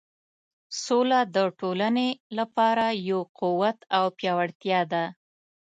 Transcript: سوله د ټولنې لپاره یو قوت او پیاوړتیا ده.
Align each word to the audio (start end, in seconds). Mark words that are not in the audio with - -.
سوله 0.83 1.19
د 1.35 1.37
ټولنې 1.59 2.09
لپاره 2.37 2.85
یو 3.09 3.21
قوت 3.39 3.77
او 3.97 4.05
پیاوړتیا 4.17 4.81
ده. 4.91 5.05